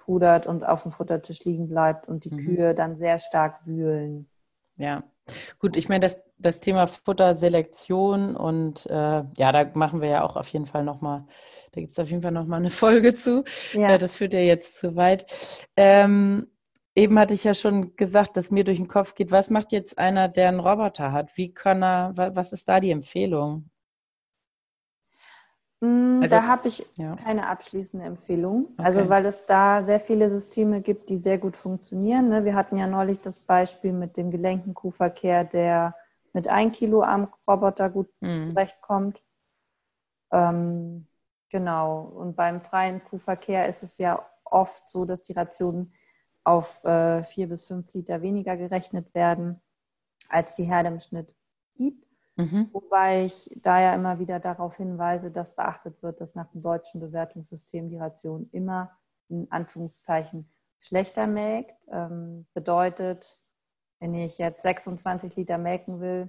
[0.08, 2.38] durchpudert und auf dem Futtertisch liegen bleibt und die mhm.
[2.38, 4.28] Kühe dann sehr stark wühlen.
[4.76, 5.02] Ja,
[5.58, 10.36] gut, ich meine, das, das Thema Futterselektion und äh, ja, da machen wir ja auch
[10.36, 11.24] auf jeden Fall nochmal,
[11.72, 13.44] da gibt es auf jeden Fall nochmal eine Folge zu.
[13.72, 13.94] Ja.
[13.94, 15.26] Äh, das führt ja jetzt zu weit.
[15.76, 16.46] Ähm,
[16.94, 19.98] eben hatte ich ja schon gesagt, dass mir durch den Kopf geht, was macht jetzt
[19.98, 21.36] einer, der einen Roboter hat?
[21.36, 23.68] Wie kann er, was ist da die Empfehlung?
[25.80, 27.14] Mm, also, da habe ich ja.
[27.16, 28.66] keine abschließende Empfehlung.
[28.72, 28.82] Okay.
[28.82, 32.28] Also weil es da sehr viele Systeme gibt, die sehr gut funktionieren.
[32.28, 32.44] Ne?
[32.44, 35.94] Wir hatten ja neulich das Beispiel mit dem gelenkten Kuhverkehr, der
[36.32, 38.42] mit ein Kilo am Roboter gut mhm.
[38.42, 39.22] zurechtkommt.
[40.32, 41.06] Ähm,
[41.48, 42.02] genau.
[42.02, 45.92] Und beim freien Kuhverkehr ist es ja oft so, dass die Rationen
[46.44, 49.60] auf äh, vier bis fünf Liter weniger gerechnet werden,
[50.28, 51.37] als die Herde im Schnitt.
[52.38, 52.70] Mhm.
[52.72, 57.00] Wobei ich da ja immer wieder darauf hinweise, dass beachtet wird, dass nach dem deutschen
[57.00, 58.92] Bewertungssystem die Ration immer
[59.28, 60.48] in Anführungszeichen
[60.80, 61.86] schlechter melkt.
[61.90, 63.40] Ähm, bedeutet,
[64.00, 66.28] wenn ich jetzt 26 Liter melken will,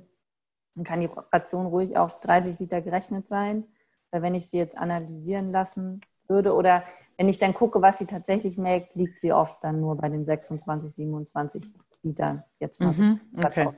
[0.76, 3.65] dann kann die Ration ruhig auf 30 Liter gerechnet sein.
[4.12, 6.84] Weil wenn ich sie jetzt analysieren lassen würde oder
[7.17, 10.26] wenn ich dann gucke, was sie tatsächlich melkt, liegt sie oft dann nur bei den
[10.26, 11.63] 26, 27
[12.02, 12.43] Litern.
[12.60, 13.69] Jetzt mal mhm, okay.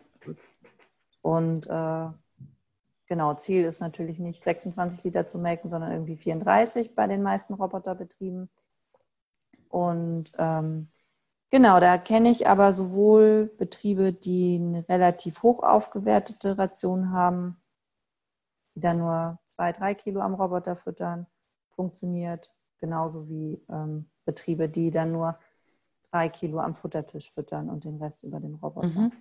[1.22, 2.08] Und äh,
[3.08, 7.54] genau, Ziel ist natürlich nicht 26 Liter zu melken, sondern irgendwie 34 bei den meisten
[7.54, 8.50] Roboterbetrieben.
[9.70, 10.90] Und ähm,
[11.50, 17.62] genau, da kenne ich aber sowohl Betriebe, die eine relativ hoch aufgewertete Ration haben,
[18.76, 21.28] die dann nur zwei, drei Kilo am Roboter füttern,
[21.70, 25.38] funktioniert, genauso wie ähm, Betriebe, die dann nur
[26.12, 28.88] drei Kilo am Futtertisch füttern und den Rest über den Roboter.
[28.88, 29.12] Mhm.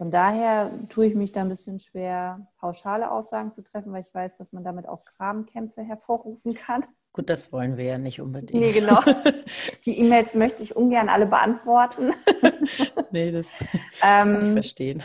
[0.00, 4.14] Von daher tue ich mich da ein bisschen schwer, pauschale Aussagen zu treffen, weil ich
[4.14, 6.86] weiß, dass man damit auch Grabenkämpfe hervorrufen kann.
[7.12, 8.64] Gut, das wollen wir ja nicht unbedingt.
[8.64, 8.98] Nee, genau.
[9.84, 12.14] Die E-Mails möchte ich ungern alle beantworten.
[13.10, 13.48] nee, das
[14.02, 15.02] ähm, kann ich verstehen.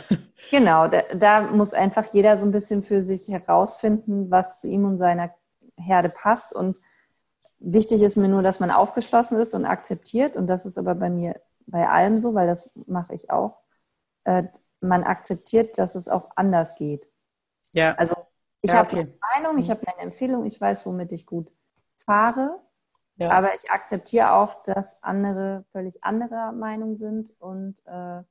[0.50, 4.86] Genau, da, da, muss einfach jeder so ein bisschen für sich herausfinden, was zu ihm
[4.86, 5.34] und seiner
[5.76, 6.54] Herde passt.
[6.54, 6.80] Und
[7.58, 10.38] wichtig ist mir nur, dass man aufgeschlossen ist und akzeptiert.
[10.38, 13.58] Und das ist aber bei mir bei allem so, weil das mache ich auch
[14.24, 14.44] äh,
[14.86, 17.08] man akzeptiert, dass es auch anders geht.
[17.72, 17.94] Ja.
[17.94, 18.16] Also
[18.62, 19.72] ich ja, habe eine Meinung, ich mhm.
[19.72, 21.50] habe meine Empfehlung, ich weiß, womit ich gut
[21.96, 22.60] fahre.
[23.16, 23.30] Ja.
[23.30, 28.22] Aber ich akzeptiere auch, dass andere völlig anderer Meinung sind und äh,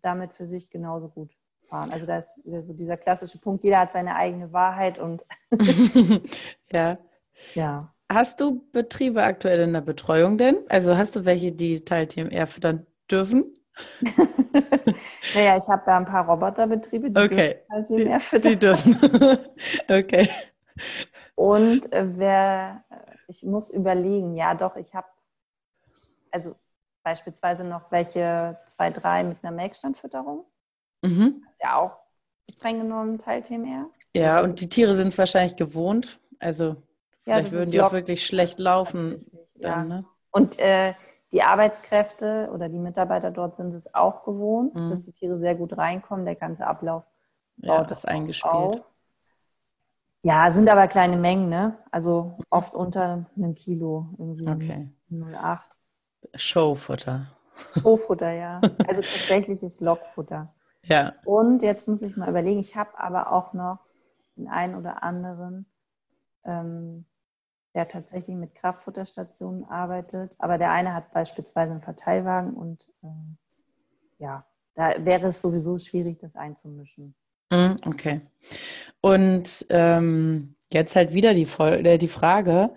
[0.00, 1.36] damit für sich genauso gut
[1.68, 1.90] fahren.
[1.92, 5.24] Also da ist so dieser klassische Punkt, jeder hat seine eigene Wahrheit und
[6.70, 6.98] ja.
[7.54, 7.94] ja.
[8.10, 10.58] Hast du Betriebe aktuell in der Betreuung denn?
[10.68, 13.54] Also hast du welche, die Teil TMR füttern dürfen?
[15.34, 17.54] naja, ich habe ja ein paar Roboterbetriebe, die okay.
[17.54, 18.52] dürfen halt je mehr füttern.
[18.52, 18.96] Die dürfen.
[19.88, 20.28] okay.
[21.34, 22.84] Und äh, wer,
[23.26, 25.08] ich muss überlegen, ja doch, ich habe
[26.30, 26.56] also
[27.02, 30.44] beispielsweise noch welche zwei, drei mit einer Melkstandfütterung.
[31.02, 31.42] Mhm.
[31.44, 31.98] Das ist ja auch
[32.50, 33.88] streng genommen Teil TMR.
[34.14, 36.20] Ja, und die Tiere sind es wahrscheinlich gewohnt.
[36.38, 36.76] Also
[37.22, 39.26] vielleicht ja, würden die auch wirklich schlecht laufen.
[39.54, 39.96] Dann, ja.
[39.96, 40.04] ne?
[40.30, 40.94] Und äh,
[41.34, 44.90] die Arbeitskräfte oder die Mitarbeiter dort sind es auch gewohnt, mhm.
[44.90, 46.24] dass die Tiere sehr gut reinkommen.
[46.24, 47.02] Der ganze Ablauf
[47.56, 48.54] ja, baut das eingespielt.
[48.54, 48.80] Auf.
[50.22, 51.76] Ja, sind aber kleine Mengen, ne?
[51.90, 54.88] Also oft unter einem Kilo, irgendwie okay.
[55.10, 55.60] 0,8.
[56.36, 57.26] Showfutter.
[57.72, 58.60] Showfutter, ja.
[58.86, 60.54] Also tatsächliches Lockfutter.
[60.84, 61.14] Ja.
[61.24, 63.80] Und jetzt muss ich mal überlegen, ich habe aber auch noch
[64.36, 65.66] den einen oder anderen
[66.44, 67.06] ähm,
[67.74, 70.34] der tatsächlich mit Kraftfutterstationen arbeitet.
[70.38, 73.06] Aber der eine hat beispielsweise einen Verteilwagen und äh,
[74.18, 77.14] ja, da wäre es sowieso schwierig, das einzumischen.
[77.50, 78.20] Mhm, okay.
[79.00, 82.74] Und ähm, jetzt halt wieder die, äh, die Frage,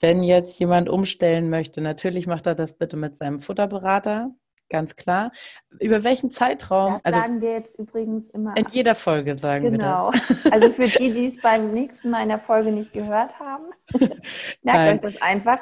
[0.00, 4.34] wenn jetzt jemand umstellen möchte, natürlich macht er das bitte mit seinem Futterberater,
[4.68, 5.32] ganz klar.
[5.80, 6.94] Über welchen Zeitraum?
[6.94, 8.56] Das also, sagen wir jetzt übrigens immer.
[8.56, 10.10] In jeder Folge sagen genau.
[10.10, 10.28] wir das.
[10.28, 10.50] Genau.
[10.52, 13.64] Also für die, die es beim nächsten Mal in der Folge nicht gehört haben,
[14.62, 15.60] merkt euch das einfach,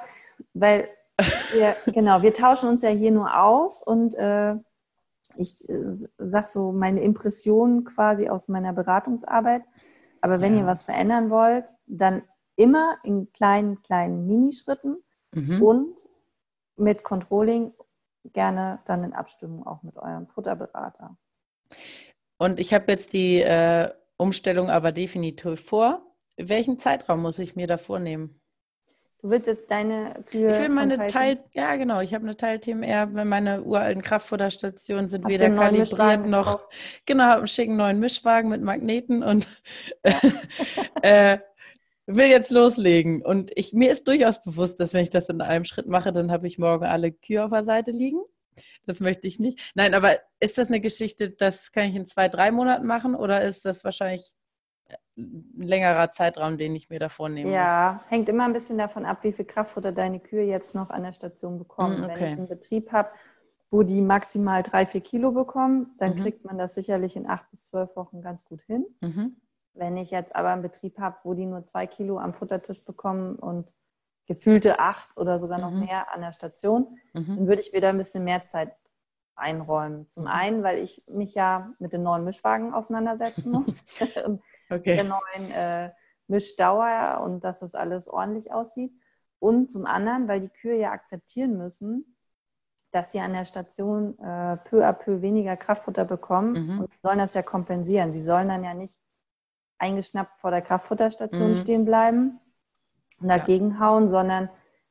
[0.54, 0.88] weil
[1.52, 4.54] wir, genau, wir tauschen uns ja hier nur aus und äh,
[5.36, 9.62] ich äh, sage so meine Impressionen quasi aus meiner Beratungsarbeit.
[10.20, 10.60] Aber wenn ja.
[10.60, 12.22] ihr was verändern wollt, dann
[12.56, 15.62] immer in kleinen, kleinen Minischritten mhm.
[15.62, 16.08] und
[16.76, 17.72] mit Controlling
[18.24, 21.16] gerne dann in Abstimmung auch mit eurem Futterberater.
[22.38, 26.02] Und ich habe jetzt die äh, Umstellung aber definitiv vor.
[26.36, 28.40] Welchen Zeitraum muss ich mir da vornehmen?
[29.22, 30.50] Du willst jetzt deine Kühe.
[30.50, 35.32] Ich will meine Teil, ja genau, ich habe eine Teil-TMR, meine uralten Kraftfutterstationen sind Hast
[35.32, 36.54] weder kalibriert noch.
[36.54, 36.68] Drauf?
[37.06, 39.46] Genau, habe einen schicken neuen Mischwagen mit Magneten und
[41.02, 41.38] äh,
[42.06, 43.22] will jetzt loslegen.
[43.22, 46.30] Und ich, mir ist durchaus bewusst, dass wenn ich das in einem Schritt mache, dann
[46.30, 48.20] habe ich morgen alle Kühe auf der Seite liegen.
[48.86, 49.72] Das möchte ich nicht.
[49.74, 53.42] Nein, aber ist das eine Geschichte, das kann ich in zwei, drei Monaten machen oder
[53.42, 54.34] ist das wahrscheinlich
[55.16, 57.50] ein längerer Zeitraum, den ich mir davor nehme.
[57.50, 58.10] Ja, muss.
[58.10, 61.12] hängt immer ein bisschen davon ab, wie viel Kraftfutter deine Kühe jetzt noch an der
[61.12, 62.02] Station bekommen.
[62.04, 62.14] okay.
[62.14, 63.10] Wenn ich einen Betrieb habe,
[63.70, 66.16] wo die maximal drei, vier Kilo bekommen, dann mhm.
[66.16, 68.84] kriegt man das sicherlich in acht bis zwölf Wochen ganz gut hin.
[69.00, 69.36] Mhm.
[69.74, 73.36] Wenn ich jetzt aber einen Betrieb habe, wo die nur zwei Kilo am Futtertisch bekommen
[73.36, 73.68] und
[74.26, 75.80] gefühlte acht oder sogar noch mhm.
[75.86, 77.36] mehr an der Station, mhm.
[77.36, 78.74] dann würde ich wieder ein bisschen mehr Zeit
[79.34, 80.06] einräumen.
[80.06, 80.30] Zum mhm.
[80.30, 83.84] einen, weil ich mich ja mit den neuen Mischwagen auseinandersetzen muss.
[84.70, 84.96] okay.
[84.96, 85.90] der neuen äh,
[86.28, 88.92] Mischdauer und dass das alles ordentlich aussieht.
[89.38, 92.16] Und zum anderen, weil die Kühe ja akzeptieren müssen,
[92.92, 96.80] dass sie an der Station äh, peu à peu weniger Kraftfutter bekommen mhm.
[96.80, 98.12] und sie sollen das ja kompensieren.
[98.12, 99.00] Sie sollen dann ja nicht
[99.82, 101.54] eingeschnappt vor der Kraftfutterstation mhm.
[101.56, 102.40] stehen bleiben
[103.20, 103.80] und dagegen ja.
[103.80, 104.48] hauen, sondern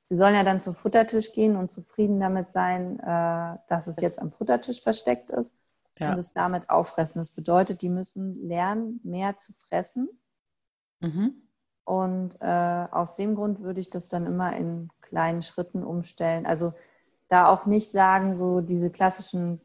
[0.09, 4.21] sie sollen ja dann zum Futtertisch gehen und zufrieden damit sein, äh, dass es jetzt
[4.21, 5.55] am Futtertisch versteckt ist
[5.97, 6.11] ja.
[6.11, 7.19] und es damit auffressen.
[7.19, 10.09] Das bedeutet, die müssen lernen, mehr zu fressen.
[10.99, 11.41] Mhm.
[11.85, 16.45] Und äh, aus dem Grund würde ich das dann immer in kleinen Schritten umstellen.
[16.45, 16.73] Also
[17.27, 19.61] da auch nicht sagen, so diese klassischen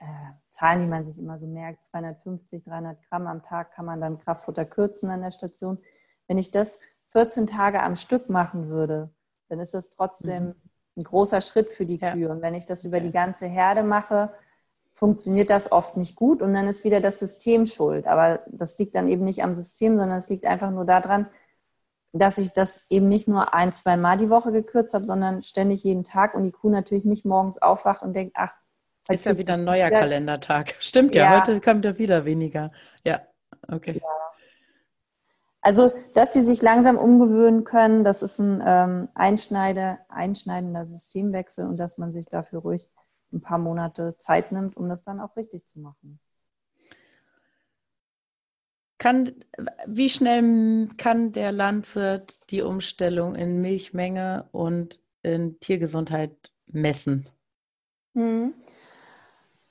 [0.00, 0.04] äh,
[0.50, 4.18] Zahlen, die man sich immer so merkt, 250, 300 Gramm am Tag kann man dann
[4.18, 5.78] Kraftfutter kürzen an der Station.
[6.26, 9.10] Wenn ich das 14 Tage am Stück machen würde,
[9.48, 10.54] dann ist das trotzdem mhm.
[10.96, 12.26] ein großer Schritt für die Kühe.
[12.26, 12.32] Ja.
[12.32, 14.32] Und wenn ich das über die ganze Herde mache,
[14.92, 18.06] funktioniert das oft nicht gut und dann ist wieder das System schuld.
[18.06, 21.28] Aber das liegt dann eben nicht am System, sondern es liegt einfach nur daran,
[22.12, 25.84] dass ich das eben nicht nur ein, zwei Mal die Woche gekürzt habe, sondern ständig
[25.84, 28.54] jeden Tag und die Kuh natürlich nicht morgens aufwacht und denkt, ach,
[29.08, 30.00] ist ja wieder ein neuer wieder.
[30.00, 30.74] Kalendertag.
[30.80, 32.70] Stimmt ja, ja, heute kommt ja wieder weniger.
[33.04, 33.22] Ja,
[33.68, 34.00] okay.
[34.00, 34.08] Ja.
[35.62, 41.76] Also, dass sie sich langsam umgewöhnen können, das ist ein ähm, einschneide, einschneidender Systemwechsel und
[41.76, 42.88] dass man sich dafür ruhig
[43.32, 46.18] ein paar Monate Zeit nimmt, um das dann auch richtig zu machen.
[48.98, 49.32] Kann,
[49.86, 57.28] wie schnell kann der Landwirt die Umstellung in Milchmenge und in Tiergesundheit messen?
[58.14, 58.54] Hm.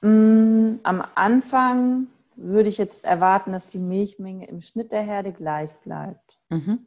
[0.01, 6.39] Am Anfang würde ich jetzt erwarten, dass die Milchmenge im Schnitt der Herde gleich bleibt.
[6.49, 6.85] Mhm.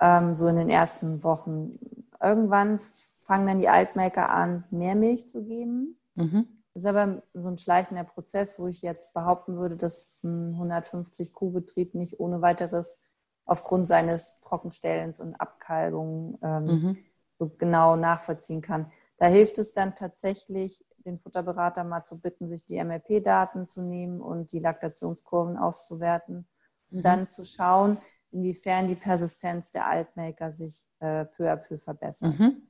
[0.00, 1.78] Ähm, so in den ersten Wochen.
[2.20, 2.80] Irgendwann
[3.22, 5.98] fangen dann die Altmelker an, mehr Milch zu geben.
[6.14, 6.46] Mhm.
[6.74, 11.94] Das ist aber so ein schleichender Prozess, wo ich jetzt behaupten würde, dass ein 150-Kuh-Betrieb
[11.94, 12.98] nicht ohne weiteres
[13.44, 16.98] aufgrund seines Trockenstellens und Abkalbungen ähm, mhm.
[17.38, 18.90] so genau nachvollziehen kann.
[19.18, 24.20] Da hilft es dann tatsächlich, den Futterberater mal zu bitten, sich die MLP-Daten zu nehmen
[24.20, 26.46] und die Laktationskurven auszuwerten,
[26.90, 27.02] um mhm.
[27.02, 27.98] dann zu schauen,
[28.30, 32.38] inwiefern die Persistenz der Altmelker sich äh, peu à peu verbessert.
[32.38, 32.62] Mhm.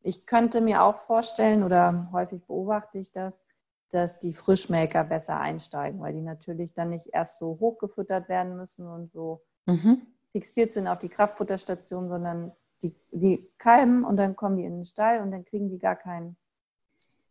[0.00, 3.44] Ich könnte mir auch vorstellen, oder häufig beobachte ich das,
[3.90, 8.86] dass die Frischmelker besser einsteigen, weil die natürlich dann nicht erst so hochgefüttert werden müssen
[8.86, 10.02] und so mhm.
[10.32, 12.52] fixiert sind auf die Kraftfutterstation, sondern
[12.82, 15.96] die, die kalben und dann kommen die in den Stall und dann kriegen die gar
[15.96, 16.36] keinen,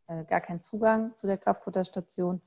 [0.08, 2.42] äh, gar keinen Zugang zu der Kraftfutterstation.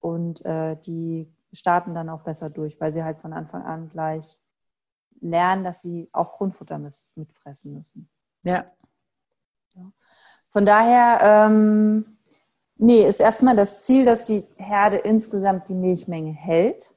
[0.00, 4.38] Und äh, die starten dann auch besser durch, weil sie halt von Anfang an gleich
[5.20, 6.80] lernen, dass sie auch Grundfutter
[7.14, 8.10] mitfressen müssen.
[8.42, 8.72] Ja,
[10.52, 12.18] von daher, ähm,
[12.76, 16.94] nee, ist erstmal das Ziel, dass die Herde insgesamt die Milchmenge hält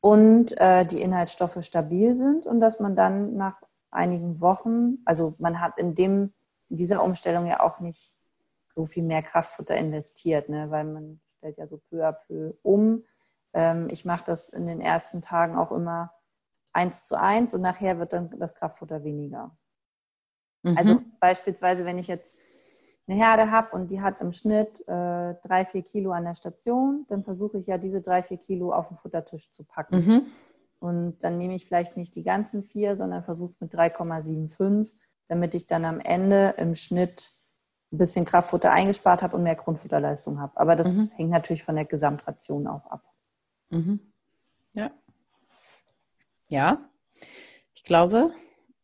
[0.00, 5.60] und äh, die Inhaltsstoffe stabil sind und dass man dann nach einigen Wochen, also man
[5.60, 6.32] hat in dem
[6.68, 8.14] in dieser Umstellung ja auch nicht
[8.80, 13.04] so viel mehr Kraftfutter investiert, ne, weil man stellt ja so peu à peu um.
[13.52, 16.12] Ähm, ich mache das in den ersten Tagen auch immer
[16.72, 19.56] eins zu eins und nachher wird dann das Kraftfutter weniger.
[20.62, 20.76] Mhm.
[20.76, 22.40] Also beispielsweise, wenn ich jetzt
[23.06, 27.06] eine Herde habe und die hat im Schnitt äh, drei, vier Kilo an der Station,
[27.08, 29.96] dann versuche ich ja diese drei, vier Kilo auf den Futtertisch zu packen.
[29.96, 30.26] Mhm.
[30.78, 34.94] Und dann nehme ich vielleicht nicht die ganzen vier, sondern versuche es mit 3,75,
[35.28, 37.32] damit ich dann am Ende im Schnitt
[37.92, 40.58] ein bisschen Kraftfutter eingespart habe und mehr Grundfutterleistung habe.
[40.58, 41.10] Aber das mhm.
[41.16, 43.02] hängt natürlich von der Gesamtration auch ab.
[43.70, 44.00] Mhm.
[44.72, 44.90] Ja.
[46.48, 46.90] Ja,
[47.74, 48.32] ich glaube.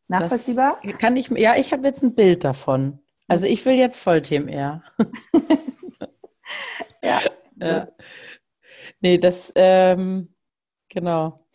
[0.09, 0.81] Nachvollziehbar?
[0.99, 3.01] Kann ich, ja, ich habe jetzt ein Bild davon.
[3.29, 4.83] Also ich will jetzt Voll-TMR.
[7.03, 7.21] ja.
[7.57, 7.88] ja.
[9.01, 10.33] Nee, das, ähm,
[10.88, 11.47] genau.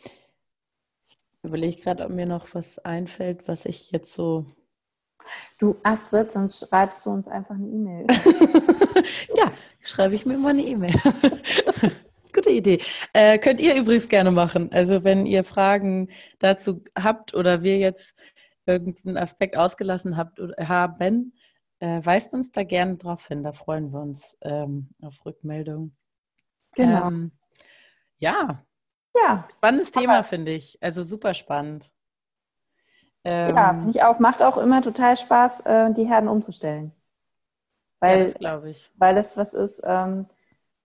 [1.04, 4.46] Ich überlege gerade, ob mir noch was einfällt, was ich jetzt so.
[5.58, 8.08] Du, Astrid, sonst schreibst du uns einfach eine E-Mail.
[9.38, 10.94] ja, schreibe ich mir mal eine E-Mail.
[12.34, 12.80] Gute Idee.
[13.14, 14.72] Äh, könnt ihr übrigens gerne machen.
[14.72, 18.16] Also wenn ihr Fragen dazu habt oder wir jetzt
[18.66, 21.34] irgendeinen Aspekt ausgelassen habt oder haben,
[21.80, 23.44] äh, weist uns da gerne drauf hin.
[23.44, 25.96] Da freuen wir uns ähm, auf Rückmeldung.
[26.76, 27.08] Genau.
[27.08, 27.32] Ähm,
[28.20, 28.64] ja.
[29.16, 29.48] Ja.
[29.58, 30.78] Spannendes Thema, finde ich.
[30.82, 31.92] Also super spannend.
[33.24, 34.20] Ähm, ja, finde ich auch.
[34.20, 36.92] Macht auch immer total Spaß, äh, die Herden umzustellen.
[38.00, 38.92] Weil, ja, das glaube ich.
[38.98, 40.26] Weil das was ist, ähm,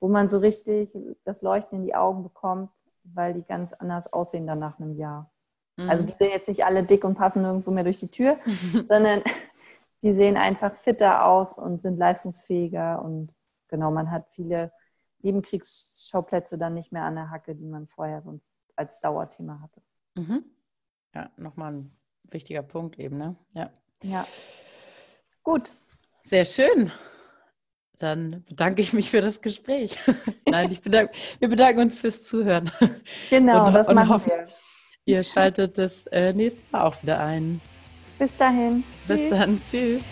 [0.01, 2.71] wo man so richtig das Leuchten in die Augen bekommt,
[3.05, 5.31] weil die ganz anders aussehen dann nach einem Jahr.
[5.77, 5.89] Mhm.
[5.89, 8.39] Also die sind jetzt nicht alle dick und passen nirgendwo mehr durch die Tür,
[8.89, 9.23] sondern
[10.03, 13.35] die sehen einfach fitter aus und sind leistungsfähiger und
[13.69, 14.73] genau, man hat viele
[15.23, 19.81] Nebenkriegsschauplätze dann nicht mehr an der Hacke, die man vorher sonst als Dauerthema hatte.
[20.17, 20.45] Mhm.
[21.15, 21.97] Ja, nochmal ein
[22.31, 23.37] wichtiger Punkt eben, ne?
[23.55, 23.71] Ja.
[24.03, 24.27] Ja.
[25.43, 25.73] Gut.
[26.23, 26.91] Sehr schön.
[27.99, 29.97] Dann bedanke ich mich für das Gespräch.
[30.47, 32.71] Nein, ich bedanke, wir bedanken uns fürs Zuhören.
[33.31, 34.49] Genau, und, das machen hoffen, wir.
[35.07, 37.61] Ihr schaltet das äh, nächste Mal auch wieder ein.
[38.19, 38.83] Bis dahin.
[39.07, 39.31] Bis Tschüss.
[39.31, 39.61] dann.
[39.61, 40.03] Tschüss.